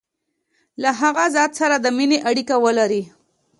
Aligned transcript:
له 0.81 0.89
هغه 1.01 1.23
ذات 1.35 1.51
سره 1.59 1.75
د 1.79 1.85
مینې 1.97 2.17
اړیکي 2.29 2.55
ولري. 2.65 3.03